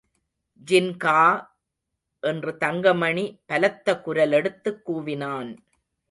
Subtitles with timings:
[0.67, 1.17] ஜின்கா!
[2.23, 5.51] என்று தங்கமணி பலத்த குரலெடுத்துக் கூவினான்.